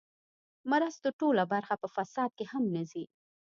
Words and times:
مرستو 0.71 1.09
ټوله 1.19 1.43
برخه 1.53 1.75
په 1.81 1.87
فساد 1.95 2.29
کې 2.37 2.45
هم 2.51 2.63
نه 2.75 2.83
ځي. 2.91 3.03